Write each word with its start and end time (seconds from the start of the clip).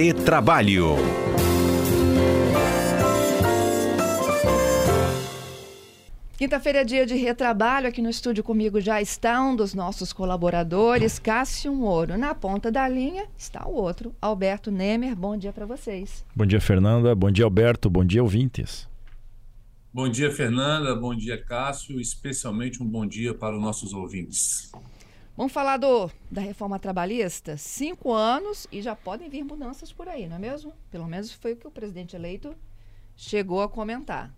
Retrabalho. 0.00 0.94
Quinta-feira 6.36 6.82
é 6.82 6.84
dia 6.84 7.04
de 7.04 7.16
retrabalho. 7.16 7.88
Aqui 7.88 8.00
no 8.00 8.08
estúdio 8.08 8.44
comigo 8.44 8.80
já 8.80 9.02
está 9.02 9.42
um 9.42 9.56
dos 9.56 9.74
nossos 9.74 10.12
colaboradores, 10.12 11.18
Cássio 11.18 11.74
Moro. 11.74 12.16
Na 12.16 12.32
ponta 12.32 12.70
da 12.70 12.88
linha 12.88 13.26
está 13.36 13.66
o 13.66 13.74
outro, 13.74 14.14
Alberto 14.22 14.70
Nemer. 14.70 15.16
Bom 15.16 15.36
dia 15.36 15.52
para 15.52 15.66
vocês. 15.66 16.24
Bom 16.32 16.46
dia, 16.46 16.60
Fernanda. 16.60 17.12
Bom 17.16 17.32
dia, 17.32 17.44
Alberto. 17.44 17.90
Bom 17.90 18.04
dia, 18.04 18.22
ouvintes. 18.22 18.88
Bom 19.92 20.08
dia, 20.08 20.30
Fernanda. 20.30 20.94
Bom 20.94 21.12
dia, 21.12 21.42
Cássio. 21.42 22.00
Especialmente 22.00 22.80
um 22.80 22.86
bom 22.86 23.04
dia 23.04 23.34
para 23.34 23.56
os 23.56 23.60
nossos 23.60 23.92
ouvintes. 23.92 24.70
Vamos 25.38 25.52
falar 25.52 25.76
do, 25.76 26.10
da 26.28 26.40
reforma 26.40 26.80
trabalhista? 26.80 27.56
Cinco 27.56 28.12
anos 28.12 28.66
e 28.72 28.82
já 28.82 28.96
podem 28.96 29.30
vir 29.30 29.44
mudanças 29.44 29.92
por 29.92 30.08
aí, 30.08 30.26
não 30.26 30.34
é 30.34 30.38
mesmo? 30.40 30.72
Pelo 30.90 31.06
menos 31.06 31.30
foi 31.30 31.52
o 31.52 31.56
que 31.56 31.64
o 31.64 31.70
presidente 31.70 32.16
eleito 32.16 32.52
chegou 33.14 33.62
a 33.62 33.68
comentar. 33.68 34.34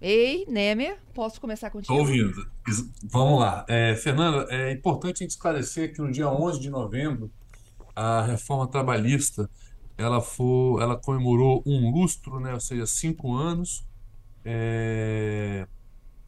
Ei, 0.00 0.46
Nemer, 0.48 0.98
posso 1.12 1.38
começar 1.38 1.68
contigo? 1.68 1.92
Estou 1.92 1.98
ouvindo. 1.98 2.50
Vamos 3.04 3.40
lá. 3.40 3.66
É, 3.68 3.94
Fernanda, 3.94 4.46
é 4.48 4.72
importante 4.72 5.16
a 5.16 5.24
gente 5.24 5.32
esclarecer 5.32 5.92
que 5.92 6.00
no 6.00 6.10
dia 6.10 6.30
11 6.30 6.58
de 6.58 6.70
novembro, 6.70 7.30
a 7.94 8.22
reforma 8.22 8.66
trabalhista 8.66 9.50
ela, 9.98 10.22
foi, 10.22 10.82
ela 10.82 10.96
comemorou 10.96 11.62
um 11.66 11.90
lustro, 11.90 12.40
né, 12.40 12.54
ou 12.54 12.60
seja, 12.60 12.86
cinco 12.86 13.34
anos. 13.34 13.86
É, 14.46 15.68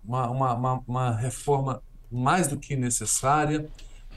uma, 0.05 0.29
uma, 0.29 0.55
uma, 0.55 0.85
uma 0.87 1.17
reforma 1.17 1.83
mais 2.13 2.47
do 2.47 2.59
que 2.59 2.77
necessária 2.77 3.67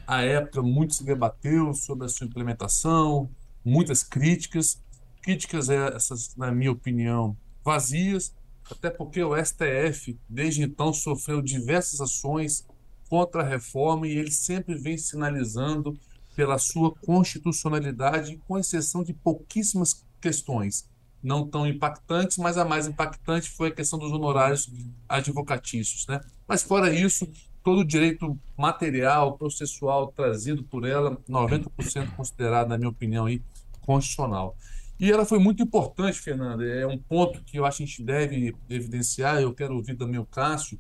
à 0.07 0.21
época, 0.21 0.61
muito 0.61 0.93
se 0.93 1.03
debateu 1.03 1.73
sobre 1.73 2.05
a 2.05 2.09
sua 2.09 2.25
implementação, 2.25 3.29
muitas 3.63 4.01
críticas. 4.01 4.81
Críticas 5.21 5.69
essas, 5.69 6.33
na 6.37 6.51
minha 6.51 6.71
opinião, 6.71 7.35
vazias, 7.63 8.33
até 8.71 8.89
porque 8.89 9.21
o 9.21 9.35
STF, 9.35 10.17
desde 10.29 10.63
então, 10.63 10.93
sofreu 10.93 11.41
diversas 11.41 11.99
ações 11.99 12.65
contra 13.09 13.41
a 13.41 13.47
reforma 13.47 14.07
e 14.07 14.17
ele 14.17 14.31
sempre 14.31 14.75
vem 14.75 14.97
sinalizando 14.97 15.99
pela 16.35 16.57
sua 16.57 16.95
constitucionalidade, 16.95 18.39
com 18.47 18.57
exceção 18.57 19.03
de 19.03 19.13
pouquíssimas 19.13 20.05
questões 20.21 20.87
não 21.21 21.47
tão 21.47 21.67
impactantes, 21.67 22.37
mas 22.37 22.57
a 22.57 22.65
mais 22.65 22.87
impactante 22.87 23.49
foi 23.49 23.69
a 23.69 23.71
questão 23.73 23.97
dos 23.99 24.11
honorários 24.11 24.71
advocatícios. 25.09 26.05
Né? 26.07 26.21
Mas, 26.47 26.63
fora 26.63 26.93
isso, 26.93 27.27
todo 27.67 27.79
o 27.79 27.85
direito 27.85 28.39
material, 28.55 29.37
processual 29.37 30.07
trazido 30.07 30.63
por 30.63 30.87
ela, 30.87 31.17
90% 31.29 32.15
considerado, 32.15 32.69
na 32.69 32.77
minha 32.77 32.89
opinião, 32.89 33.25
aí, 33.25 33.41
constitucional. 33.81 34.55
E 34.97 35.11
ela 35.11 35.25
foi 35.25 35.37
muito 35.37 35.61
importante, 35.61 36.17
Fernanda. 36.17 36.63
É 36.63 36.87
um 36.87 36.97
ponto 36.97 37.43
que 37.43 37.59
eu 37.59 37.65
acho 37.65 37.79
que 37.79 37.83
a 37.83 37.85
gente 37.85 38.03
deve 38.03 38.55
evidenciar. 38.69 39.41
Eu 39.41 39.53
quero 39.53 39.75
ouvir 39.75 39.97
também 39.97 40.17
o 40.17 40.25
Cássio. 40.25 40.79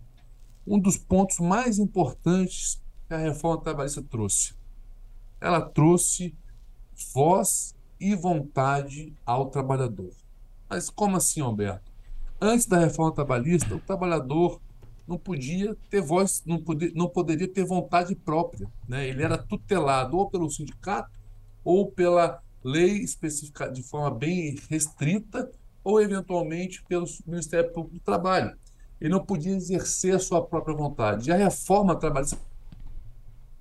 Um 0.65 0.79
dos 0.79 0.97
pontos 0.97 1.39
mais 1.39 1.77
importantes 1.77 2.81
que 3.05 3.13
a 3.13 3.17
reforma 3.17 3.61
trabalhista 3.61 4.01
trouxe. 4.01 4.55
Ela 5.41 5.59
trouxe 5.59 6.33
voz 7.13 7.75
e 7.99 8.15
vontade 8.15 9.13
ao 9.25 9.47
trabalhador. 9.47 10.13
Mas 10.69 10.89
como 10.89 11.17
assim, 11.17 11.41
Alberto? 11.41 11.91
Antes 12.39 12.65
da 12.65 12.79
reforma 12.79 13.13
trabalhista, 13.13 13.75
o 13.75 13.79
trabalhador 13.81 14.61
não 15.07 15.17
podia 15.17 15.75
ter 15.89 16.01
voz, 16.01 16.43
não, 16.45 16.61
podia, 16.61 16.91
não 16.93 17.07
poderia 17.07 17.47
ter 17.47 17.63
vontade 17.63 18.15
própria. 18.15 18.67
Né? 18.87 19.07
Ele 19.07 19.23
era 19.23 19.37
tutelado 19.37 20.17
ou 20.17 20.29
pelo 20.29 20.49
sindicato 20.49 21.09
ou 21.63 21.89
pela 21.89 22.41
lei 22.63 22.97
específica 22.97 23.71
de 23.71 23.83
forma 23.83 24.11
bem 24.11 24.57
restrita 24.69 25.49
ou 25.83 26.01
eventualmente 26.01 26.83
pelo 26.83 27.05
Ministério 27.25 27.71
Público 27.71 27.95
do 27.95 28.01
Trabalho. 28.01 28.55
Ele 28.99 29.11
não 29.11 29.23
podia 29.23 29.55
exercer 29.55 30.15
a 30.15 30.19
sua 30.19 30.45
própria 30.45 30.75
vontade. 30.75 31.29
E 31.29 31.33
a 31.33 31.37
reforma 31.37 31.95
trabalhista 31.95 32.37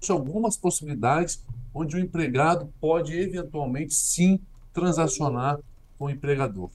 algumas 0.09 0.57
possibilidades 0.57 1.45
onde 1.75 1.97
o 1.97 1.99
empregado 1.99 2.73
pode 2.81 3.13
eventualmente 3.13 3.95
sim 3.95 4.41
transacionar 4.73 5.59
com 5.99 6.07
o 6.07 6.11
empregador. 6.11 6.71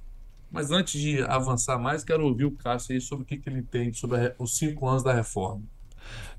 Mas 0.51 0.69
antes 0.69 0.99
de 0.99 1.21
avançar 1.23 1.79
mais, 1.79 2.03
quero 2.03 2.25
ouvir 2.25 2.45
o 2.45 2.51
Cássio 2.51 2.93
aí 2.93 3.01
sobre 3.01 3.23
o 3.23 3.25
que, 3.25 3.37
que 3.37 3.49
ele 3.49 3.59
entende 3.59 3.97
sobre 3.97 4.35
os 4.37 4.57
cinco 4.57 4.87
anos 4.87 5.01
da 5.01 5.13
reforma. 5.13 5.63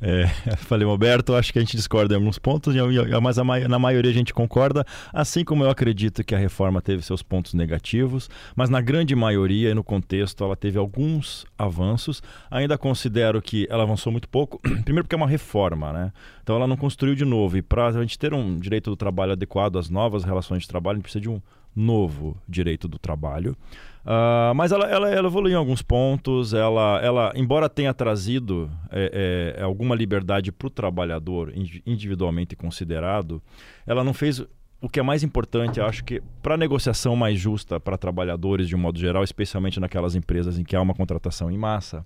É, 0.01 0.27
falei, 0.67 0.87
Roberto, 0.87 1.35
acho 1.35 1.53
que 1.53 1.59
a 1.59 1.63
gente 1.63 1.77
discorda 1.77 2.15
em 2.15 2.17
alguns 2.17 2.39
pontos, 2.39 2.75
mas 3.23 3.37
na 3.69 3.79
maioria 3.79 4.11
a 4.11 4.15
gente 4.15 4.35
concorda, 4.35 4.85
assim 5.13 5.45
como 5.45 5.65
eu 5.65 5.71
acredito 5.71 6.25
que 6.25 6.35
a 6.35 6.39
reforma 6.39 6.83
teve 6.83 7.03
seus 7.03 7.23
pontos 7.23 7.55
negativos, 7.55 8.29
mas 8.57 8.69
na 8.69 8.81
grande 8.81 9.15
maioria 9.15 9.71
e 9.71 9.75
no 9.75 9.85
contexto 9.85 10.43
ela 10.43 10.57
teve 10.57 10.79
alguns 10.79 11.47
avanços. 11.57 12.23
Ainda 12.51 12.77
considero 12.77 13.41
que 13.41 13.67
ela 13.71 13.85
avançou 13.85 14.11
muito 14.11 14.29
pouco, 14.29 14.61
primeiro 14.85 15.05
porque 15.05 15.15
é 15.15 15.17
uma 15.17 15.29
reforma, 15.29 15.93
né? 15.93 16.13
Então 16.43 16.57
ela 16.57 16.67
não 16.67 16.77
construiu 16.77 17.15
de 17.15 17.25
novo, 17.25 17.57
e 17.57 17.63
para 17.63 17.87
a 17.87 17.93
gente 17.93 18.19
ter 18.19 18.35
um 18.35 18.59
direito 18.59 18.91
do 18.91 18.97
trabalho 18.97 19.33
adequado 19.33 19.79
às 19.79 19.89
novas 19.89 20.25
relações 20.25 20.63
de 20.63 20.69
trabalho, 20.69 20.97
a 20.97 20.99
gente 20.99 21.05
precisa 21.05 21.23
de 21.23 21.31
um 21.31 21.41
novo 21.75 22.37
direito 22.49 22.87
do 22.87 22.99
trabalho. 22.99 23.57
Uh, 24.05 24.53
mas 24.55 24.73
ela, 24.73 24.87
ela, 24.87 25.09
ela, 25.11 25.29
evoluiu 25.29 25.55
em 25.55 25.59
alguns 25.59 25.81
pontos. 25.83 26.53
Ela, 26.53 27.01
ela 27.03 27.33
embora 27.37 27.69
tenha 27.69 27.95
trazido 27.95 28.71
é, 28.91 29.55
é, 29.59 29.63
alguma 29.63 29.95
liberdade 29.95 30.51
para 30.51 30.67
o 30.67 30.71
trabalhador 30.71 31.53
individualmente 31.87 32.57
considerado, 32.57 33.43
ela 33.87 34.03
não 34.03 34.13
fez 34.13 34.45
o 34.83 34.89
que 34.89 34.99
é 34.99 35.03
mais 35.03 35.23
importante, 35.23 35.81
acho 35.81 36.03
que 36.03 36.21
para 36.43 36.57
negociação 36.57 37.15
mais 37.15 37.39
justa 37.39 37.79
para 37.79 37.97
trabalhadores 37.97 38.67
de 38.67 38.75
um 38.75 38.79
modo 38.81 38.99
geral, 38.99 39.23
especialmente 39.23 39.79
naquelas 39.79 40.17
empresas 40.17 40.59
em 40.59 40.65
que 40.65 40.75
há 40.75 40.81
uma 40.83 40.93
contratação 40.93 41.49
em 41.49 41.57
massa, 41.57 42.05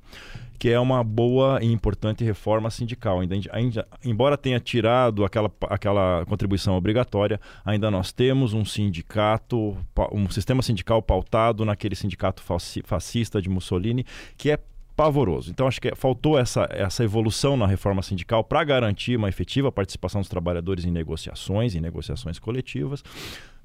que 0.58 0.68
é 0.68 0.78
uma 0.78 1.02
boa 1.02 1.58
e 1.62 1.72
importante 1.72 2.22
reforma 2.22 2.68
sindical. 2.68 3.20
Ainda, 3.20 3.88
embora 4.04 4.36
tenha 4.36 4.60
tirado 4.60 5.24
aquela, 5.24 5.50
aquela 5.70 6.26
contribuição 6.26 6.76
obrigatória, 6.76 7.40
ainda 7.64 7.90
nós 7.90 8.12
temos 8.12 8.52
um 8.52 8.64
sindicato, 8.64 9.74
um 10.12 10.28
sistema 10.28 10.62
sindical 10.62 11.00
pautado 11.00 11.64
naquele 11.64 11.96
sindicato 11.96 12.42
fascista 12.84 13.40
de 13.40 13.48
Mussolini, 13.48 14.04
que 14.36 14.50
é 14.50 14.58
pavoroso. 14.96 15.50
Então 15.50 15.68
acho 15.68 15.80
que 15.80 15.94
faltou 15.94 16.38
essa, 16.38 16.66
essa 16.70 17.04
evolução 17.04 17.56
na 17.56 17.66
reforma 17.66 18.02
sindical 18.02 18.42
para 18.42 18.64
garantir 18.64 19.16
uma 19.16 19.28
efetiva 19.28 19.70
participação 19.70 20.20
dos 20.20 20.30
trabalhadores 20.30 20.84
em 20.84 20.90
negociações, 20.90 21.74
em 21.74 21.80
negociações 21.80 22.38
coletivas. 22.38 23.04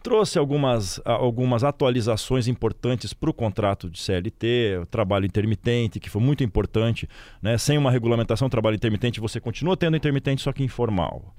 Trouxe 0.04 0.40
algumas, 0.40 1.00
algumas 1.06 1.64
atualizações 1.64 2.48
importantes 2.48 3.14
para 3.14 3.30
o 3.30 3.34
contrato 3.34 3.88
de 3.88 4.00
CLT, 4.00 4.80
o 4.82 4.86
trabalho 4.88 5.28
intermitente, 5.28 6.00
que 6.00 6.10
foi 6.10 6.20
muito 6.20 6.44
importante. 6.44 7.08
Né? 7.40 7.56
Sem 7.60 7.78
uma 7.78 7.92
regulamentação, 7.92 8.50
trabalho 8.50 8.76
intermitente, 8.76 9.20
você 9.20 9.40
continua 9.40 9.78
tendo 9.78 9.96
intermitente, 9.96 10.42
só 10.42 10.52
que 10.52 10.64
informal 10.64 11.36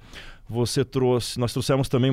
você 0.49 0.85
trouxe, 0.85 1.39
nós 1.39 1.53
trouxemos 1.53 1.89
também 1.89 2.13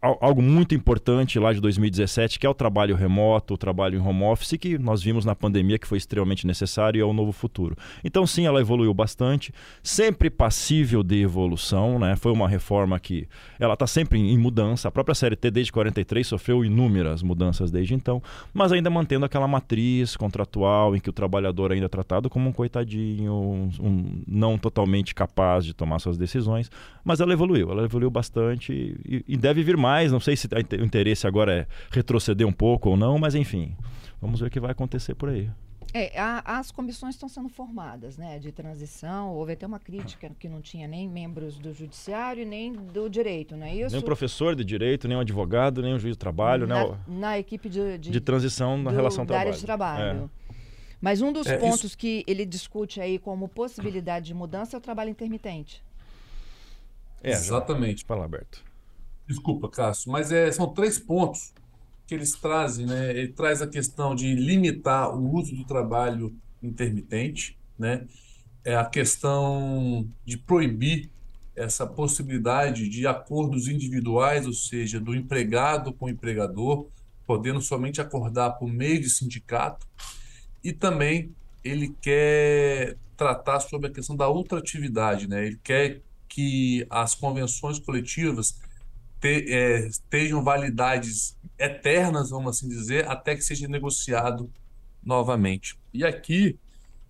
algo 0.00 0.42
muito 0.42 0.74
importante 0.74 1.38
lá 1.38 1.52
de 1.52 1.60
2017, 1.60 2.38
que 2.38 2.46
é 2.46 2.48
o 2.48 2.54
trabalho 2.54 2.94
remoto, 2.94 3.54
o 3.54 3.56
trabalho 3.56 3.98
em 3.98 4.02
home 4.02 4.22
office, 4.24 4.56
que 4.58 4.78
nós 4.78 5.02
vimos 5.02 5.24
na 5.24 5.34
pandemia 5.34 5.78
que 5.78 5.86
foi 5.86 5.98
extremamente 5.98 6.46
necessário 6.46 6.98
e 6.98 7.02
é 7.02 7.04
o 7.04 7.12
novo 7.12 7.32
futuro. 7.32 7.76
Então, 8.04 8.26
sim, 8.26 8.46
ela 8.46 8.60
evoluiu 8.60 8.92
bastante, 8.92 9.52
sempre 9.82 10.30
passível 10.30 11.02
de 11.02 11.22
evolução, 11.22 11.98
né? 11.98 12.14
Foi 12.16 12.30
uma 12.30 12.48
reforma 12.48 12.98
que 13.00 13.26
ela 13.58 13.74
está 13.74 13.86
sempre 13.86 14.18
em 14.18 14.38
mudança. 14.38 14.88
A 14.88 14.90
própria 14.90 15.14
CLT 15.14 15.50
desde 15.50 15.72
43 15.72 16.26
sofreu 16.26 16.64
inúmeras 16.64 17.22
mudanças 17.22 17.70
desde 17.70 17.94
então, 17.94 18.22
mas 18.52 18.70
ainda 18.70 18.90
mantendo 18.90 19.24
aquela 19.24 19.48
matriz 19.48 20.16
contratual 20.16 20.94
em 20.94 21.00
que 21.00 21.10
o 21.10 21.12
trabalhador 21.12 21.72
ainda 21.72 21.86
é 21.86 21.88
tratado 21.88 22.28
como 22.28 22.48
um 22.48 22.52
coitadinho, 22.52 23.32
um, 23.32 23.70
um 23.80 24.22
não 24.26 24.58
totalmente 24.58 25.14
capaz 25.14 25.64
de 25.64 25.74
tomar 25.74 25.98
suas 25.98 26.18
decisões, 26.18 26.70
mas 27.04 27.20
ela 27.20 27.32
evoluiu 27.32 27.61
ela 27.70 27.84
evoluiu 27.84 28.10
bastante 28.10 28.72
e, 29.04 29.24
e, 29.28 29.36
deve 29.36 29.62
vir 29.62 29.76
mais. 29.76 30.10
Não 30.10 30.20
sei 30.20 30.36
se 30.36 30.46
o 30.46 30.84
interesse 30.84 31.26
agora 31.26 31.52
é 31.52 31.66
retroceder 31.90 32.46
um 32.46 32.52
pouco 32.52 32.90
ou 32.90 32.96
não, 32.96 33.18
mas 33.18 33.34
enfim, 33.34 33.76
vamos 34.20 34.40
ver 34.40 34.46
o 34.46 34.50
que 34.50 34.60
vai 34.60 34.70
acontecer 34.70 35.14
por 35.14 35.28
aí. 35.28 35.48
É, 35.94 36.18
a, 36.18 36.58
as 36.58 36.70
comissões 36.70 37.14
estão 37.14 37.28
sendo 37.28 37.50
formadas, 37.50 38.16
né, 38.16 38.38
de 38.38 38.50
transição. 38.50 39.34
Houve 39.34 39.52
até 39.52 39.66
uma 39.66 39.78
crítica 39.78 40.30
que 40.38 40.48
não 40.48 40.62
tinha 40.62 40.88
nem 40.88 41.06
membros 41.06 41.58
do 41.58 41.74
judiciário 41.74 42.46
nem 42.46 42.72
do 42.72 43.10
direito, 43.10 43.56
não 43.56 43.66
é 43.66 43.74
isso? 43.74 43.90
Nem 43.90 44.00
um 44.00 44.04
professor 44.04 44.56
de 44.56 44.64
direito, 44.64 45.06
nem 45.06 45.16
um 45.16 45.20
advogado, 45.20 45.82
nem 45.82 45.92
um 45.92 45.98
juiz 45.98 46.14
de 46.14 46.18
trabalho, 46.18 46.66
na, 46.66 46.88
né? 46.88 46.98
Na 47.06 47.38
equipe 47.38 47.68
de, 47.68 47.98
de, 47.98 48.10
de 48.10 48.20
transição 48.20 48.78
na 48.78 48.90
do, 48.90 48.96
relação 48.96 49.24
da 49.24 49.34
trabalho. 49.34 49.48
área 49.48 49.58
de 49.58 49.66
trabalho. 49.66 50.30
É. 50.38 50.56
Mas 50.98 51.20
um 51.20 51.32
dos 51.32 51.46
é, 51.46 51.58
pontos 51.58 51.84
isso... 51.84 51.98
que 51.98 52.24
ele 52.26 52.46
discute 52.46 53.00
aí 53.00 53.18
como 53.18 53.48
possibilidade 53.48 54.26
de 54.26 54.34
mudança 54.34 54.76
é 54.76 54.78
o 54.78 54.80
trabalho 54.80 55.10
intermitente. 55.10 55.82
É, 57.22 57.30
Exatamente. 57.30 58.04
Fala, 58.04 58.24
Alberto. 58.24 58.64
Desculpa, 59.26 59.68
Cássio, 59.68 60.10
mas 60.10 60.32
é, 60.32 60.50
são 60.50 60.68
três 60.74 60.98
pontos 60.98 61.52
que 62.06 62.14
eles 62.14 62.32
trazem, 62.32 62.84
né? 62.84 63.10
Ele 63.10 63.28
traz 63.28 63.62
a 63.62 63.66
questão 63.66 64.14
de 64.14 64.34
limitar 64.34 65.16
o 65.16 65.34
uso 65.34 65.54
do 65.54 65.64
trabalho 65.64 66.34
intermitente, 66.62 67.56
né? 67.78 68.06
É 68.64 68.76
a 68.76 68.84
questão 68.84 70.06
de 70.24 70.36
proibir 70.36 71.08
essa 71.54 71.86
possibilidade 71.86 72.88
de 72.88 73.06
acordos 73.06 73.68
individuais, 73.68 74.46
ou 74.46 74.52
seja, 74.52 74.98
do 74.98 75.14
empregado 75.14 75.92
com 75.92 76.06
o 76.06 76.10
empregador, 76.10 76.88
podendo 77.26 77.60
somente 77.60 78.00
acordar 78.00 78.52
por 78.52 78.68
meio 78.68 79.00
de 79.00 79.08
sindicato, 79.08 79.86
e 80.62 80.72
também 80.72 81.34
ele 81.64 81.94
quer 82.00 82.96
tratar 83.16 83.60
sobre 83.60 83.88
a 83.88 83.92
questão 83.92 84.16
da 84.16 84.28
ultratividade, 84.28 85.28
né? 85.28 85.46
Ele 85.46 85.58
quer 85.62 86.02
que 86.32 86.86
as 86.88 87.14
convenções 87.14 87.78
coletivas 87.78 88.58
te, 89.20 89.52
é, 89.52 89.86
estejam 89.86 90.42
validades 90.42 91.36
eternas, 91.58 92.30
vamos 92.30 92.56
assim 92.56 92.68
dizer, 92.68 93.06
até 93.06 93.36
que 93.36 93.42
seja 93.42 93.68
negociado 93.68 94.50
novamente. 95.04 95.78
E 95.92 96.06
aqui, 96.06 96.58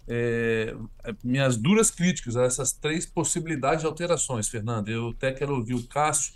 é, 0.09 0.75
minhas 1.23 1.57
duras 1.57 1.89
críticas 1.89 2.37
a 2.37 2.43
essas 2.43 2.73
três 2.73 3.07
possibilidades 3.07 3.83
de 3.83 3.87
alterações, 3.87 4.49
Fernando. 4.49 4.89
Eu 4.89 5.11
até 5.11 5.31
quero 5.33 5.55
ouvir 5.55 5.75
o 5.75 5.87
Cássio, 5.87 6.35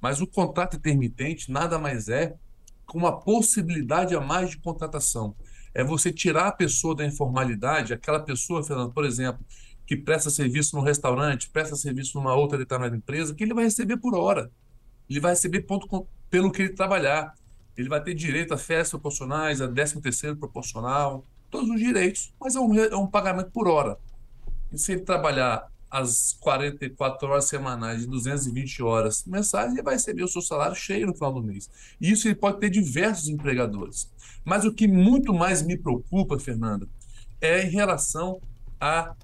mas 0.00 0.20
o 0.20 0.26
contrato 0.26 0.76
intermitente 0.76 1.52
nada 1.52 1.78
mais 1.78 2.08
é 2.08 2.34
que 2.90 2.96
uma 2.96 3.20
possibilidade 3.20 4.16
a 4.16 4.20
mais 4.20 4.50
de 4.50 4.58
contratação. 4.58 5.36
É 5.72 5.84
você 5.84 6.12
tirar 6.12 6.48
a 6.48 6.52
pessoa 6.52 6.96
da 6.96 7.06
informalidade, 7.06 7.92
aquela 7.92 8.18
pessoa, 8.18 8.64
Fernando, 8.64 8.92
por 8.92 9.04
exemplo, 9.04 9.44
que 9.86 9.96
presta 9.96 10.30
serviço 10.30 10.76
num 10.76 10.82
restaurante, 10.82 11.50
presta 11.50 11.76
serviço 11.76 12.18
numa 12.18 12.34
outra 12.34 12.56
determinada 12.56 12.96
empresa, 12.96 13.34
que 13.34 13.44
ele 13.44 13.54
vai 13.54 13.64
receber 13.64 13.96
por 13.96 14.14
hora. 14.14 14.50
Ele 15.08 15.20
vai 15.20 15.32
receber 15.32 15.62
ponto 15.62 16.06
pelo 16.30 16.50
que 16.50 16.62
ele 16.62 16.72
trabalhar. 16.72 17.34
Ele 17.76 17.88
vai 17.88 18.02
ter 18.02 18.14
direito 18.14 18.54
a 18.54 18.56
festas 18.56 18.90
proporcionais, 18.90 19.60
a 19.60 19.68
13 19.68 20.00
terceiro 20.00 20.36
proporcional, 20.36 21.24
todos 21.50 21.68
os 21.68 21.78
direitos, 21.78 22.32
mas 22.40 22.56
é 22.56 22.60
um, 22.60 22.74
é 22.74 22.96
um 22.96 23.06
pagamento 23.06 23.50
por 23.50 23.68
hora. 23.68 23.98
E 24.72 24.78
se 24.78 24.92
ele 24.92 25.02
trabalhar 25.02 25.70
as 25.90 26.36
44 26.40 27.28
horas 27.28 27.44
semanais 27.44 28.00
de 28.00 28.08
220 28.08 28.82
horas 28.82 29.24
mensais, 29.24 29.72
ele 29.72 29.82
vai 29.82 29.94
receber 29.94 30.24
o 30.24 30.28
seu 30.28 30.42
salário 30.42 30.74
cheio 30.74 31.06
no 31.06 31.14
final 31.14 31.32
do 31.32 31.40
mês. 31.40 31.70
E 32.00 32.10
isso 32.10 32.26
ele 32.26 32.34
pode 32.34 32.58
ter 32.58 32.70
diversos 32.70 33.28
empregadores. 33.28 34.10
Mas 34.44 34.64
o 34.64 34.72
que 34.72 34.88
muito 34.88 35.32
mais 35.32 35.62
me 35.62 35.78
preocupa, 35.78 36.36
Fernanda, 36.36 36.88
é 37.40 37.64
em 37.64 37.70
relação 37.70 38.40
a, 38.80 39.14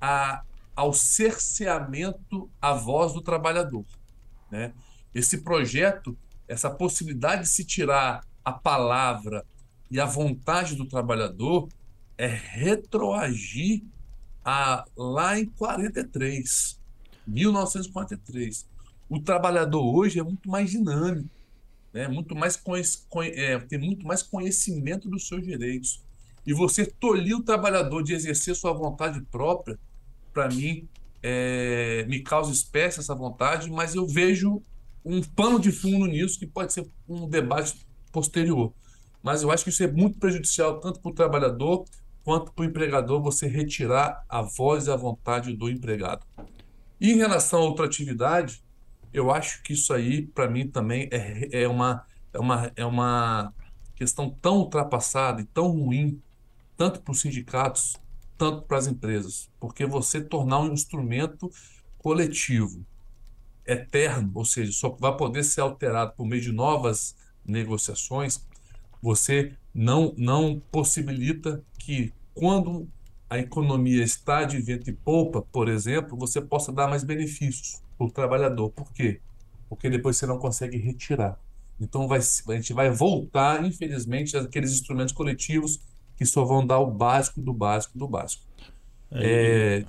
a, 0.00 0.42
ao 0.74 0.92
cerceamento 0.92 2.50
à 2.60 2.72
voz 2.72 3.12
do 3.12 3.20
trabalhador. 3.20 3.84
Né? 4.50 4.72
Esse 5.14 5.38
projeto, 5.38 6.16
essa 6.46 6.70
possibilidade 6.70 7.42
de 7.42 7.48
se 7.48 7.64
tirar 7.64 8.24
a 8.44 8.52
palavra 8.52 9.44
e 9.90 9.98
a 9.98 10.04
vontade 10.04 10.74
do 10.74 10.86
trabalhador 10.86 11.68
é 12.18 12.26
retroagir 12.26 13.82
a, 14.44 14.84
lá 14.96 15.38
em 15.38 15.46
43, 15.46 16.80
1943. 17.26 18.66
O 19.08 19.20
trabalhador 19.20 19.82
hoje 19.82 20.18
é 20.18 20.22
muito 20.22 20.48
mais 20.48 20.70
dinâmico, 20.70 21.28
né? 21.92 22.08
muito 22.08 22.34
mais 22.34 22.60
é, 23.32 23.58
tem 23.58 23.78
muito 23.78 24.06
mais 24.06 24.22
conhecimento 24.22 25.08
dos 25.08 25.26
seus 25.26 25.42
direitos. 25.42 26.02
E 26.46 26.52
você 26.52 26.86
tolir 26.86 27.36
o 27.36 27.42
trabalhador 27.42 28.02
de 28.02 28.14
exercer 28.14 28.54
sua 28.54 28.72
vontade 28.72 29.20
própria, 29.30 29.78
para 30.32 30.48
mim, 30.48 30.88
é, 31.22 32.04
me 32.08 32.20
causa 32.20 32.52
espécie 32.52 33.00
essa 33.00 33.14
vontade, 33.14 33.70
mas 33.70 33.94
eu 33.94 34.06
vejo 34.06 34.62
um 35.04 35.22
pano 35.22 35.58
de 35.58 35.72
fundo 35.72 36.06
nisso 36.06 36.38
que 36.38 36.46
pode 36.46 36.72
ser 36.72 36.86
um 37.08 37.28
debate 37.28 37.86
posterior. 38.12 38.72
Mas 39.22 39.42
eu 39.42 39.50
acho 39.50 39.64
que 39.64 39.70
isso 39.70 39.82
é 39.82 39.90
muito 39.90 40.18
prejudicial 40.18 40.78
tanto 40.78 41.00
para 41.00 41.10
o 41.10 41.14
trabalhador 41.14 41.84
quanto 42.22 42.52
para 42.52 42.62
o 42.62 42.64
empregador 42.64 43.22
você 43.22 43.46
retirar 43.46 44.24
a 44.28 44.42
voz 44.42 44.86
e 44.86 44.90
a 44.90 44.96
vontade 44.96 45.52
do 45.52 45.68
empregado. 45.68 46.26
Em 47.00 47.16
relação 47.16 47.60
a 47.60 47.64
outra 47.64 47.86
atividade, 47.86 48.62
eu 49.12 49.30
acho 49.30 49.62
que 49.62 49.72
isso 49.72 49.92
aí, 49.92 50.26
para 50.26 50.48
mim, 50.48 50.68
também 50.68 51.08
é, 51.12 51.62
é, 51.62 51.68
uma, 51.68 52.04
é, 52.32 52.38
uma, 52.38 52.72
é 52.76 52.84
uma 52.84 53.54
questão 53.94 54.28
tão 54.30 54.58
ultrapassada 54.58 55.40
e 55.40 55.44
tão 55.44 55.68
ruim, 55.70 56.20
tanto 56.76 57.00
para 57.00 57.12
os 57.12 57.20
sindicatos, 57.20 57.96
tanto 58.36 58.62
para 58.62 58.78
as 58.78 58.86
empresas, 58.86 59.50
porque 59.58 59.86
você 59.86 60.20
tornar 60.20 60.60
um 60.60 60.72
instrumento 60.72 61.50
coletivo 61.98 62.84
eterno, 63.66 64.30
ou 64.34 64.44
seja, 64.44 64.70
só 64.72 64.90
vai 64.90 65.16
poder 65.16 65.42
ser 65.42 65.62
alterado 65.62 66.12
por 66.12 66.26
meio 66.26 66.42
de 66.42 66.52
novas 66.52 67.16
negociações, 67.44 68.46
você 69.02 69.52
não, 69.74 70.14
não 70.16 70.60
possibilita 70.70 71.62
que, 71.78 72.12
quando 72.34 72.88
a 73.28 73.38
economia 73.38 74.04
está 74.04 74.44
de 74.44 74.58
vento 74.58 74.88
e 74.88 74.92
polpa, 74.92 75.42
por 75.42 75.68
exemplo, 75.68 76.16
você 76.16 76.40
possa 76.40 76.72
dar 76.72 76.88
mais 76.88 77.02
benefícios 77.02 77.82
para 77.98 78.06
o 78.06 78.10
trabalhador. 78.10 78.70
Por 78.70 78.92
quê? 78.92 79.20
Porque 79.68 79.90
depois 79.90 80.16
você 80.16 80.26
não 80.26 80.38
consegue 80.38 80.76
retirar. 80.76 81.38
Então 81.80 82.06
vai, 82.06 82.20
a 82.20 82.52
gente 82.54 82.72
vai 82.72 82.90
voltar, 82.90 83.64
infelizmente, 83.64 84.36
àqueles 84.36 84.72
instrumentos 84.72 85.12
coletivos 85.12 85.80
que 86.16 86.24
só 86.24 86.44
vão 86.44 86.66
dar 86.66 86.78
o 86.78 86.90
básico 86.90 87.40
do 87.40 87.52
básico 87.52 87.98
do 87.98 88.08
básico. 88.08 88.42
É, 89.10 89.84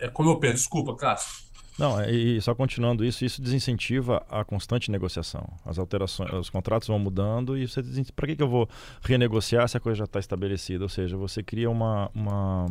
é, 0.00 0.06
é 0.06 0.08
como 0.08 0.30
eu 0.30 0.38
penso. 0.38 0.56
Desculpa, 0.56 0.94
Cássio. 0.96 1.46
Não, 1.78 2.00
é, 2.00 2.10
e 2.10 2.40
só 2.40 2.54
continuando 2.54 3.04
isso, 3.04 3.24
isso 3.24 3.42
desincentiva 3.42 4.24
a 4.30 4.42
constante 4.44 4.90
negociação. 4.90 5.46
As 5.64 5.78
alterações, 5.78 6.32
os 6.32 6.48
contratos 6.48 6.88
vão 6.88 6.98
mudando 6.98 7.56
e 7.56 7.68
você 7.68 7.82
para 8.14 8.28
que, 8.28 8.36
que 8.36 8.42
eu 8.42 8.48
vou 8.48 8.68
renegociar 9.02 9.68
se 9.68 9.76
a 9.76 9.80
coisa 9.80 9.98
já 9.98 10.04
está 10.04 10.18
estabelecida? 10.18 10.84
Ou 10.84 10.88
seja, 10.88 11.16
você 11.16 11.42
cria 11.42 11.68
uma, 11.68 12.10
uma 12.14 12.66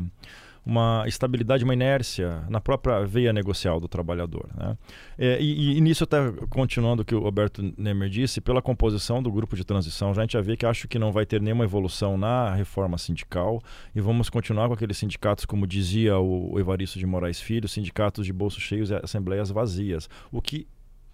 uma 0.66 1.04
estabilidade, 1.08 1.64
uma 1.64 1.74
inércia 1.74 2.44
na 2.50 2.60
própria 2.60 3.06
veia 3.06 3.32
negocial 3.32 3.80
do 3.80 3.88
trabalhador. 3.88 4.50
Né? 4.56 4.78
É, 5.18 5.40
e, 5.40 5.78
e, 5.78 5.82
nisso, 5.82 6.04
até 6.04 6.32
continuando 6.50 7.04
o 7.04 7.06
que 7.06 7.14
o 7.14 7.20
Roberto 7.20 7.62
Nemer 7.78 8.10
disse, 8.10 8.42
pela 8.42 8.62
composição 8.62 9.22
do 9.22 9.32
grupo 9.32 9.56
de 9.56 9.64
transição, 9.64 10.14
já 10.14 10.22
a 10.22 10.24
gente 10.24 10.34
já 10.34 10.42
vê 10.42 10.58
que 10.58 10.66
acho 10.66 10.88
que 10.88 10.98
não 10.98 11.12
vai 11.12 11.26
ter 11.26 11.40
nenhuma 11.40 11.64
evolução 11.64 12.18
na 12.18 12.54
reforma 12.54 12.98
sindical 12.98 13.62
e 13.94 14.02
vamos 14.02 14.30
continuar 14.30 14.68
com 14.68 14.74
aqueles 14.74 14.98
sindicatos, 14.98 15.46
como 15.46 15.68
dizia 15.68 16.18
o 16.18 16.60
Evaristo 16.60 16.98
de 16.98 17.06
Moraes 17.06 17.40
Filho, 17.40 17.68
sindicatos 17.68 18.26
de 18.26 18.34
bolsos 18.34 18.64
cheios 18.64 18.90
e 18.90 18.96
assembleias 18.96 19.52
vazias, 19.52 20.10
o 20.32 20.42
que 20.42 20.68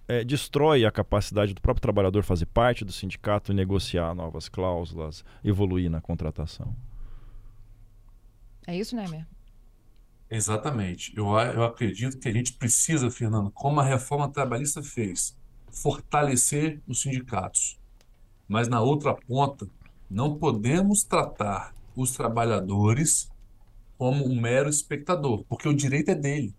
é, 0.07 0.23
destrói 0.23 0.85
a 0.85 0.91
capacidade 0.91 1.53
do 1.53 1.61
próprio 1.61 1.81
trabalhador 1.81 2.23
fazer 2.23 2.45
parte 2.45 2.85
do 2.85 2.91
sindicato 2.91 3.51
e 3.51 3.55
negociar 3.55 4.13
novas 4.15 4.47
cláusulas, 4.47 5.23
evoluir 5.43 5.89
na 5.89 5.99
contratação. 5.99 6.73
É 8.67 8.77
isso, 8.77 8.95
né, 8.95 9.05
Exatamente. 10.31 11.13
Eu, 11.13 11.25
eu 11.27 11.63
acredito 11.65 12.17
que 12.17 12.29
a 12.29 12.31
gente 12.31 12.53
precisa, 12.53 13.11
Fernando, 13.11 13.51
como 13.51 13.81
a 13.81 13.83
reforma 13.83 14.31
trabalhista 14.31 14.81
fez, 14.81 15.37
fortalecer 15.69 16.81
os 16.87 17.01
sindicatos. 17.01 17.77
Mas 18.47 18.69
na 18.69 18.79
outra 18.79 19.13
ponta, 19.13 19.67
não 20.09 20.37
podemos 20.37 21.03
tratar 21.03 21.75
os 21.93 22.11
trabalhadores 22.11 23.29
como 23.97 24.25
um 24.25 24.39
mero 24.39 24.69
espectador, 24.69 25.43
porque 25.49 25.67
o 25.67 25.73
direito 25.73 26.11
é 26.11 26.15
dele. 26.15 26.55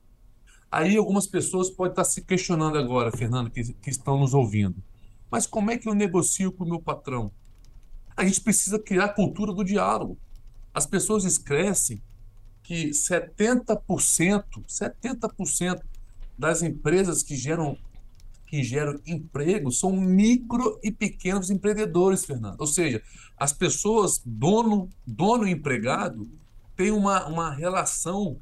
Aí 0.70 0.98
algumas 0.98 1.26
pessoas 1.26 1.70
podem 1.70 1.92
estar 1.92 2.04
se 2.04 2.22
questionando 2.22 2.76
agora, 2.76 3.10
Fernando, 3.10 3.50
que, 3.50 3.72
que 3.72 3.90
estão 3.90 4.18
nos 4.18 4.34
ouvindo. 4.34 4.82
Mas 5.30 5.46
como 5.46 5.70
é 5.70 5.78
que 5.78 5.88
eu 5.88 5.94
negocio 5.94 6.52
com 6.52 6.64
o 6.64 6.68
meu 6.68 6.80
patrão? 6.80 7.32
A 8.14 8.22
gente 8.24 8.42
precisa 8.42 8.78
criar 8.78 9.06
a 9.06 9.14
cultura 9.14 9.50
do 9.50 9.64
diálogo. 9.64 10.18
As 10.74 10.84
pessoas 10.84 11.24
esquecem 11.24 12.02
que 12.62 12.90
70%, 12.90 14.44
70% 14.68 15.82
das 16.38 16.62
empresas 16.62 17.22
que 17.22 17.36
geram 17.36 17.76
que 18.46 18.62
geram 18.62 19.00
emprego 19.06 19.72
são 19.72 19.96
micro 19.96 20.78
e 20.82 20.92
pequenos 20.92 21.48
empreendedores, 21.48 22.22
Fernando. 22.22 22.60
Ou 22.60 22.66
seja, 22.66 23.02
as 23.34 23.50
pessoas, 23.50 24.20
dono, 24.26 24.90
dono 25.06 25.48
e 25.48 25.52
empregado, 25.52 26.30
têm 26.76 26.90
uma, 26.90 27.26
uma 27.26 27.50
relação 27.50 28.38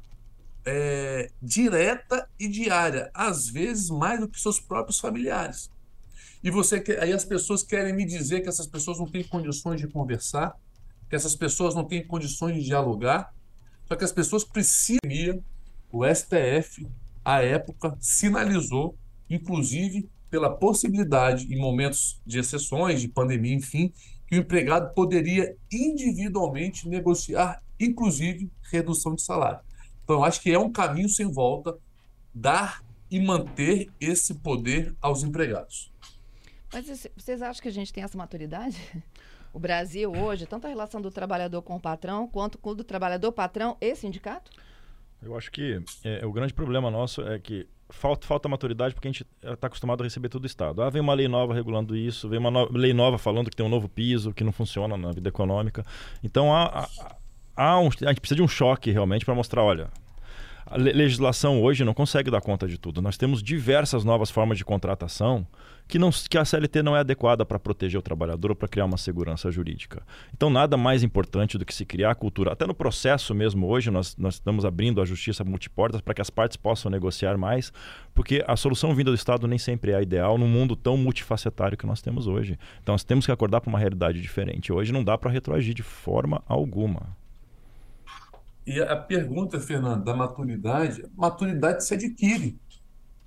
é, 0.65 1.31
direta 1.41 2.27
e 2.37 2.49
diária, 2.49 3.09
às 3.13 3.47
vezes 3.47 3.89
mais 3.89 4.19
do 4.19 4.27
que 4.27 4.37
seus 4.39 4.59
próprios 4.59 4.99
familiares. 4.99 5.71
E 6.43 6.51
você 6.51 6.83
aí 6.99 7.13
as 7.13 7.23
pessoas 7.23 7.63
querem 7.63 7.95
me 7.95 8.03
dizer 8.05 8.41
que 8.41 8.49
essas 8.49 8.67
pessoas 8.67 8.99
não 8.99 9.07
têm 9.07 9.23
condições 9.23 9.79
de 9.79 9.87
conversar, 9.87 10.55
que 11.09 11.15
essas 11.15 11.35
pessoas 11.35 11.73
não 11.73 11.85
têm 11.85 12.05
condições 12.05 12.55
de 12.55 12.63
dialogar, 12.63 13.33
só 13.91 13.95
que 13.97 14.05
as 14.05 14.11
pessoas 14.13 14.45
precisam. 14.45 15.43
O 15.91 16.05
STF, 16.05 16.87
à 17.25 17.41
época, 17.41 17.97
sinalizou, 17.99 18.97
inclusive 19.29 20.09
pela 20.29 20.49
possibilidade, 20.49 21.53
em 21.53 21.59
momentos 21.59 22.21
de 22.25 22.39
exceções, 22.39 23.01
de 23.01 23.09
pandemia, 23.09 23.53
enfim, 23.53 23.91
que 24.25 24.37
o 24.37 24.39
empregado 24.39 24.93
poderia 24.93 25.57
individualmente 25.69 26.87
negociar, 26.87 27.61
inclusive, 27.77 28.49
redução 28.71 29.13
de 29.13 29.21
salário. 29.21 29.59
Então, 30.05 30.15
eu 30.15 30.23
acho 30.23 30.39
que 30.39 30.49
é 30.49 30.57
um 30.57 30.71
caminho 30.71 31.09
sem 31.09 31.29
volta 31.29 31.77
dar 32.33 32.81
e 33.09 33.19
manter 33.19 33.89
esse 33.99 34.35
poder 34.35 34.95
aos 35.01 35.21
empregados. 35.21 35.91
Mas 36.71 37.09
vocês 37.17 37.41
acham 37.41 37.61
que 37.61 37.67
a 37.67 37.73
gente 37.73 37.91
tem 37.91 38.05
essa 38.05 38.17
maturidade? 38.17 38.77
O 39.53 39.59
Brasil 39.59 40.11
hoje, 40.11 40.45
tanto 40.45 40.65
a 40.65 40.69
relação 40.69 41.01
do 41.01 41.11
trabalhador 41.11 41.61
com 41.61 41.75
o 41.75 41.79
patrão, 41.79 42.27
quanto 42.27 42.57
do 42.75 42.83
trabalhador, 42.83 43.31
patrão 43.31 43.77
e 43.81 43.95
sindicato? 43.95 44.51
Eu 45.21 45.37
acho 45.37 45.51
que 45.51 45.81
é, 46.03 46.25
o 46.25 46.31
grande 46.31 46.53
problema 46.53 46.89
nosso 46.89 47.21
é 47.21 47.37
que 47.37 47.67
falta, 47.89 48.25
falta 48.25 48.49
maturidade 48.49 48.95
porque 48.95 49.07
a 49.07 49.11
gente 49.11 49.25
está 49.43 49.67
acostumado 49.67 50.01
a 50.01 50.03
receber 50.03 50.29
tudo 50.29 50.43
do 50.43 50.47
Estado. 50.47 50.81
Ah, 50.81 50.89
vem 50.89 51.01
uma 51.01 51.13
lei 51.13 51.27
nova 51.27 51.53
regulando 51.53 51.95
isso, 51.95 52.27
vem 52.27 52.39
uma 52.39 52.49
no 52.49 52.71
lei 52.71 52.93
nova 52.93 53.17
falando 53.17 53.49
que 53.49 53.55
tem 53.55 53.65
um 53.65 53.69
novo 53.69 53.87
piso, 53.87 54.33
que 54.33 54.43
não 54.43 54.51
funciona 54.51 54.97
na 54.97 55.11
vida 55.11 55.29
econômica. 55.29 55.85
Então 56.23 56.53
há, 56.53 56.87
há, 56.97 57.15
há 57.55 57.79
um, 57.79 57.87
a 57.87 58.07
gente 58.09 58.21
precisa 58.21 58.37
de 58.37 58.41
um 58.41 58.47
choque 58.47 58.89
realmente 58.89 59.25
para 59.25 59.35
mostrar, 59.35 59.63
olha, 59.63 59.89
a 60.71 60.77
legislação 60.77 61.61
hoje 61.61 61.83
não 61.83 61.93
consegue 61.93 62.31
dar 62.31 62.39
conta 62.39 62.65
de 62.65 62.77
tudo. 62.77 63.01
Nós 63.01 63.17
temos 63.17 63.43
diversas 63.43 64.05
novas 64.05 64.31
formas 64.31 64.57
de 64.57 64.63
contratação 64.63 65.45
que, 65.85 65.99
não, 65.99 66.09
que 66.09 66.37
a 66.37 66.45
CLT 66.45 66.81
não 66.81 66.95
é 66.95 67.01
adequada 67.01 67.45
para 67.45 67.59
proteger 67.59 67.99
o 67.99 68.01
trabalhador 68.01 68.51
ou 68.51 68.55
para 68.55 68.69
criar 68.69 68.85
uma 68.85 68.97
segurança 68.97 69.51
jurídica. 69.51 70.01
Então, 70.33 70.49
nada 70.49 70.77
mais 70.77 71.03
importante 71.03 71.57
do 71.57 71.65
que 71.65 71.75
se 71.75 71.83
criar 71.83 72.11
a 72.11 72.15
cultura. 72.15 72.53
Até 72.53 72.65
no 72.65 72.73
processo 72.73 73.35
mesmo, 73.35 73.67
hoje, 73.67 73.91
nós, 73.91 74.15
nós 74.15 74.35
estamos 74.35 74.63
abrindo 74.63 75.01
a 75.01 75.05
justiça 75.05 75.43
multiportas 75.43 75.99
para 75.99 76.13
que 76.13 76.21
as 76.21 76.29
partes 76.29 76.55
possam 76.55 76.89
negociar 76.89 77.37
mais, 77.37 77.73
porque 78.15 78.41
a 78.47 78.55
solução 78.55 78.95
vinda 78.95 79.11
do 79.11 79.15
Estado 79.15 79.45
nem 79.49 79.59
sempre 79.59 79.91
é 79.91 79.95
a 79.95 80.01
ideal 80.01 80.37
num 80.37 80.47
mundo 80.47 80.77
tão 80.77 80.95
multifacetário 80.95 81.77
que 81.77 81.85
nós 81.85 82.01
temos 82.01 82.27
hoje. 82.27 82.57
Então, 82.81 82.93
nós 82.93 83.03
temos 83.03 83.25
que 83.25 83.31
acordar 83.33 83.59
para 83.59 83.69
uma 83.69 83.79
realidade 83.79 84.21
diferente. 84.21 84.71
Hoje 84.71 84.93
não 84.93 85.03
dá 85.03 85.17
para 85.17 85.29
retroagir 85.29 85.73
de 85.73 85.83
forma 85.83 86.41
alguma. 86.47 87.20
E 88.65 88.79
a 88.79 88.95
pergunta, 88.95 89.59
Fernando, 89.59 90.03
da 90.03 90.15
maturidade, 90.15 91.03
maturidade 91.15 91.83
se 91.83 91.93
adquire. 91.93 92.59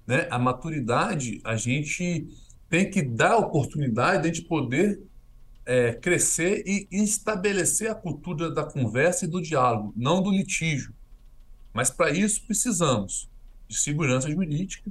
Né? 0.06 0.28
A 0.30 0.38
maturidade, 0.38 1.40
a 1.44 1.56
gente 1.56 2.28
tem 2.68 2.90
que 2.90 3.02
dar 3.02 3.32
a 3.32 3.38
oportunidade 3.38 4.22
de 4.22 4.28
a 4.28 4.32
gente 4.32 4.48
poder 4.48 5.02
é, 5.66 5.92
crescer 5.94 6.62
e 6.66 6.86
estabelecer 6.90 7.90
a 7.90 7.94
cultura 7.94 8.50
da 8.50 8.64
conversa 8.64 9.24
e 9.24 9.28
do 9.28 9.40
diálogo, 9.40 9.92
não 9.96 10.22
do 10.22 10.30
litígio. 10.30 10.92
Mas 11.72 11.90
para 11.90 12.10
isso 12.10 12.42
precisamos 12.46 13.28
de 13.66 13.76
segurança 13.76 14.30
jurídica, 14.30 14.90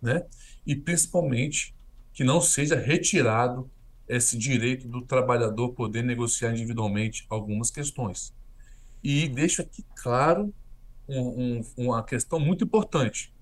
né? 0.00 0.24
E 0.66 0.74
principalmente 0.74 1.74
que 2.12 2.24
não 2.24 2.40
seja 2.40 2.76
retirado 2.76 3.70
esse 4.08 4.36
direito 4.36 4.86
do 4.86 5.00
trabalhador 5.00 5.70
poder 5.70 6.02
negociar 6.02 6.52
individualmente 6.52 7.24
algumas 7.30 7.70
questões. 7.70 8.34
E 9.02 9.28
deixo 9.28 9.62
aqui 9.62 9.84
claro 9.96 10.52
um, 11.08 11.20
um, 11.20 11.64
uma 11.76 12.02
questão 12.02 12.38
muito 12.38 12.64
importante. 12.64 13.32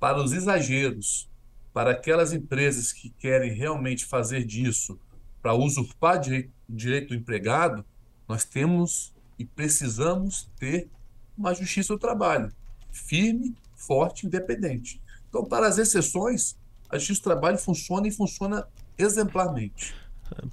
Para 0.00 0.22
os 0.22 0.32
exageros, 0.32 1.30
para 1.72 1.92
aquelas 1.92 2.32
empresas 2.32 2.92
que 2.92 3.10
querem 3.10 3.52
realmente 3.52 4.04
fazer 4.04 4.44
disso 4.44 4.98
para 5.40 5.54
usurpar 5.54 6.18
direito, 6.18 6.52
direito 6.68 7.08
do 7.08 7.14
empregado, 7.14 7.84
nós 8.28 8.44
temos 8.44 9.12
e 9.38 9.44
precisamos 9.44 10.50
ter 10.58 10.88
uma 11.36 11.52
justiça 11.52 11.92
do 11.92 11.98
trabalho 11.98 12.50
firme, 12.90 13.54
forte, 13.74 14.26
independente. 14.26 15.02
Então, 15.28 15.44
para 15.44 15.66
as 15.66 15.78
exceções, 15.78 16.56
a 16.88 16.96
justiça 16.96 17.20
do 17.20 17.24
trabalho 17.24 17.58
funciona 17.58 18.06
e 18.06 18.10
funciona 18.10 18.66
exemplarmente. 18.96 19.94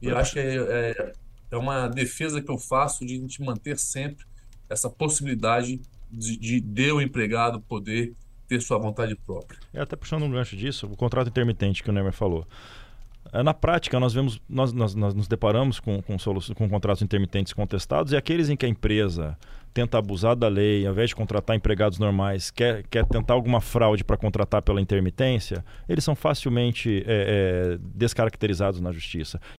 E 0.01 0.07
eu 0.07 0.17
acho 0.17 0.33
que 0.33 0.39
é, 0.39 0.55
é, 0.55 1.13
é 1.51 1.57
uma 1.57 1.87
defesa 1.87 2.41
que 2.41 2.49
eu 2.49 2.57
faço 2.57 3.05
de 3.05 3.15
a 3.15 3.17
gente 3.17 3.41
manter 3.41 3.77
sempre 3.77 4.25
essa 4.71 4.89
possibilidade 4.89 5.81
de, 6.09 6.37
de, 6.37 6.61
de 6.61 6.91
o 6.91 7.01
empregado 7.01 7.59
poder 7.61 8.13
ter 8.47 8.61
sua 8.61 8.77
vontade 8.77 9.15
própria. 9.15 9.59
É, 9.73 9.81
até 9.81 9.95
puxando 9.95 10.23
um 10.23 10.31
gancho 10.31 10.55
disso, 10.55 10.87
o 10.87 10.95
contrato 10.95 11.27
intermitente 11.27 11.83
que 11.83 11.89
o 11.89 11.93
Neymar 11.93 12.13
falou. 12.13 12.45
É, 13.31 13.43
na 13.43 13.53
prática, 13.53 13.99
nós 13.99 14.13
vemos, 14.13 14.41
nós, 14.49 14.73
nós, 14.73 14.95
nós 14.95 15.13
nos 15.13 15.27
deparamos 15.27 15.79
com, 15.79 16.01
com, 16.01 16.17
com 16.55 16.69
contratos 16.69 17.01
intermitentes 17.01 17.53
contestados 17.53 18.11
e 18.11 18.17
aqueles 18.17 18.49
em 18.49 18.55
que 18.55 18.65
a 18.65 18.69
empresa 18.69 19.37
tenta 19.73 19.97
abusar 19.97 20.35
da 20.35 20.47
lei, 20.47 20.85
ao 20.85 20.91
invés 20.91 21.09
de 21.09 21.15
contratar 21.15 21.55
empregados 21.55 21.97
normais, 21.97 22.51
quer, 22.51 22.83
quer 22.89 23.05
tentar 23.05 23.33
alguma 23.33 23.61
fraude 23.61 24.03
para 24.03 24.17
contratar 24.17 24.61
pela 24.61 24.81
intermitência, 24.81 25.63
eles 25.87 26.03
são 26.03 26.15
facilmente 26.15 27.03
é, 27.07 27.77
é, 27.77 27.77
descaracterizados 27.95 28.81
na 28.81 28.91
justiça. 28.91 29.39